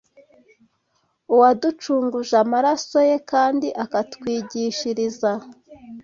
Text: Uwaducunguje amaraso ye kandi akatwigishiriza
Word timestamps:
Uwaducunguje 1.33 2.35
amaraso 2.43 2.97
ye 3.09 3.17
kandi 3.31 3.67
akatwigishiriza 3.83 5.31